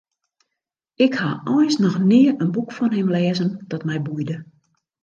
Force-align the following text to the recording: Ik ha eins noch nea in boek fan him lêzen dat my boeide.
Ik 1.05 1.13
ha 1.19 1.31
eins 1.57 1.75
noch 1.83 1.97
nea 2.09 2.33
in 2.43 2.53
boek 2.55 2.69
fan 2.77 2.95
him 2.97 3.09
lêzen 3.15 3.51
dat 3.71 3.85
my 3.87 3.97
boeide. 4.05 4.35